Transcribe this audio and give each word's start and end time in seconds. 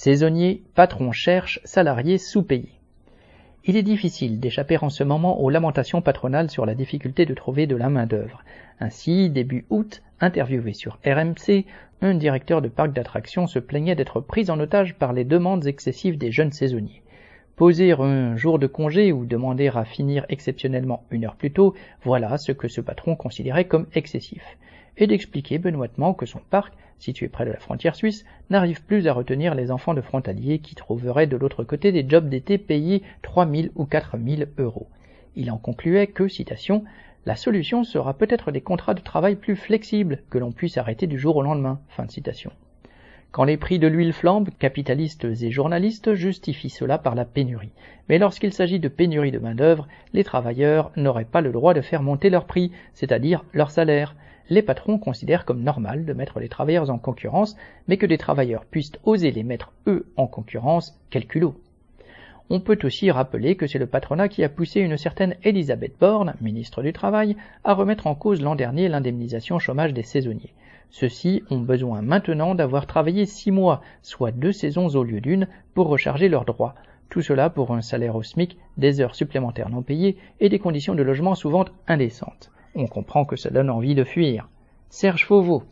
Saisonniers, 0.00 0.62
patrons 0.76 1.10
cherchent, 1.10 1.58
salariés 1.64 2.18
sous-payés. 2.18 2.78
Il 3.64 3.76
est 3.76 3.82
difficile 3.82 4.38
d'échapper 4.38 4.78
en 4.80 4.90
ce 4.90 5.02
moment 5.02 5.40
aux 5.40 5.50
lamentations 5.50 6.02
patronales 6.02 6.50
sur 6.50 6.64
la 6.66 6.76
difficulté 6.76 7.26
de 7.26 7.34
trouver 7.34 7.66
de 7.66 7.74
la 7.74 7.88
main-d'œuvre. 7.88 8.44
Ainsi, 8.78 9.28
début 9.28 9.66
août, 9.70 10.04
interviewé 10.20 10.72
sur 10.72 11.00
RMC, 11.04 11.64
un 12.00 12.14
directeur 12.14 12.62
de 12.62 12.68
parc 12.68 12.92
d'attractions 12.92 13.48
se 13.48 13.58
plaignait 13.58 13.96
d'être 13.96 14.20
pris 14.20 14.52
en 14.52 14.60
otage 14.60 14.94
par 14.94 15.12
les 15.12 15.24
demandes 15.24 15.66
excessives 15.66 16.16
des 16.16 16.30
jeunes 16.30 16.52
saisonniers. 16.52 17.02
Poser 17.56 17.90
un 17.90 18.36
jour 18.36 18.60
de 18.60 18.68
congé 18.68 19.10
ou 19.10 19.26
demander 19.26 19.66
à 19.66 19.84
finir 19.84 20.24
exceptionnellement 20.28 21.02
une 21.10 21.24
heure 21.24 21.34
plus 21.34 21.50
tôt, 21.50 21.74
voilà 22.04 22.38
ce 22.38 22.52
que 22.52 22.68
ce 22.68 22.80
patron 22.80 23.16
considérait 23.16 23.66
comme 23.66 23.88
excessif. 23.96 24.44
Et 24.98 25.06
d'expliquer 25.06 25.58
benoîtement 25.58 26.12
que 26.12 26.26
son 26.26 26.40
parc, 26.50 26.74
situé 26.98 27.28
près 27.28 27.46
de 27.46 27.52
la 27.52 27.58
frontière 27.58 27.94
suisse, 27.94 28.24
n'arrive 28.50 28.84
plus 28.84 29.06
à 29.06 29.12
retenir 29.12 29.54
les 29.54 29.70
enfants 29.70 29.94
de 29.94 30.00
frontaliers 30.00 30.58
qui 30.58 30.74
trouveraient 30.74 31.26
de 31.26 31.36
l'autre 31.36 31.64
côté 31.64 31.92
des 31.92 32.06
jobs 32.06 32.28
d'été 32.28 32.58
payés 32.58 33.02
3000 33.22 33.70
ou 33.76 33.86
4000 33.86 34.48
euros. 34.58 34.88
Il 35.36 35.50
en 35.50 35.58
concluait 35.58 36.08
que, 36.08 36.28
citation, 36.28 36.84
la 37.26 37.36
solution 37.36 37.84
sera 37.84 38.14
peut-être 38.14 38.50
des 38.50 38.60
contrats 38.60 38.94
de 38.94 39.00
travail 39.00 39.36
plus 39.36 39.54
flexibles 39.54 40.22
que 40.30 40.38
l'on 40.38 40.50
puisse 40.50 40.78
arrêter 40.78 41.06
du 41.06 41.18
jour 41.18 41.36
au 41.36 41.42
lendemain. 41.42 41.80
Fin 41.88 42.04
de 42.04 42.10
citation. 42.10 42.50
Quand 43.30 43.44
les 43.44 43.58
prix 43.58 43.78
de 43.78 43.86
l'huile 43.86 44.14
flambent, 44.14 44.48
capitalistes 44.58 45.26
et 45.26 45.50
journalistes 45.50 46.14
justifient 46.14 46.70
cela 46.70 46.96
par 46.96 47.14
la 47.14 47.26
pénurie. 47.26 47.72
Mais 48.08 48.18
lorsqu'il 48.18 48.54
s'agit 48.54 48.80
de 48.80 48.88
pénurie 48.88 49.30
de 49.30 49.38
main-d'œuvre, 49.38 49.86
les 50.14 50.24
travailleurs 50.24 50.90
n'auraient 50.96 51.26
pas 51.26 51.42
le 51.42 51.52
droit 51.52 51.74
de 51.74 51.82
faire 51.82 52.02
monter 52.02 52.30
leur 52.30 52.46
prix, 52.46 52.72
c'est-à-dire 52.94 53.44
leur 53.52 53.70
salaire. 53.70 54.16
Les 54.50 54.62
patrons 54.62 54.98
considèrent 54.98 55.44
comme 55.44 55.62
normal 55.62 56.06
de 56.06 56.12
mettre 56.14 56.40
les 56.40 56.48
travailleurs 56.48 56.88
en 56.90 56.98
concurrence, 56.98 57.56
mais 57.86 57.98
que 57.98 58.06
des 58.06 58.16
travailleurs 58.16 58.64
puissent 58.64 58.92
oser 59.04 59.30
les 59.30 59.42
mettre 59.42 59.72
eux 59.86 60.06
en 60.16 60.26
concurrence, 60.26 60.98
quel. 61.10 61.26
On 62.50 62.60
peut 62.60 62.78
aussi 62.82 63.10
rappeler 63.10 63.56
que 63.56 63.66
c'est 63.66 63.78
le 63.78 63.86
patronat 63.86 64.28
qui 64.28 64.42
a 64.42 64.48
poussé 64.48 64.80
une 64.80 64.96
certaine 64.96 65.34
Elisabeth 65.42 65.98
Borne, 66.00 66.34
ministre 66.40 66.82
du 66.82 66.94
Travail, 66.94 67.36
à 67.62 67.74
remettre 67.74 68.06
en 68.06 68.14
cause 68.14 68.40
l'an 68.40 68.54
dernier 68.54 68.88
l'indemnisation 68.88 69.58
chômage 69.58 69.92
des 69.92 70.02
saisonniers. 70.02 70.54
Ceux-ci 70.88 71.42
ont 71.50 71.60
besoin 71.60 72.00
maintenant 72.00 72.54
d'avoir 72.54 72.86
travaillé 72.86 73.26
six 73.26 73.50
mois, 73.50 73.82
soit 74.00 74.30
deux 74.30 74.52
saisons 74.52 74.88
au 74.88 75.04
lieu 75.04 75.20
d'une, 75.20 75.46
pour 75.74 75.88
recharger 75.88 76.30
leurs 76.30 76.46
droits. 76.46 76.74
Tout 77.10 77.20
cela 77.20 77.50
pour 77.50 77.72
un 77.72 77.82
salaire 77.82 78.16
au 78.16 78.22
SMIC, 78.22 78.56
des 78.78 79.02
heures 79.02 79.14
supplémentaires 79.14 79.68
non 79.68 79.82
payées 79.82 80.16
et 80.40 80.48
des 80.48 80.58
conditions 80.58 80.94
de 80.94 81.02
logement 81.02 81.34
souvent 81.34 81.66
indécentes. 81.86 82.50
On 82.80 82.86
comprend 82.86 83.24
que 83.24 83.34
ça 83.34 83.50
donne 83.50 83.70
envie 83.70 83.96
de 83.96 84.04
fuir. 84.04 84.48
Serge 84.88 85.26
Fauveau, 85.26 85.64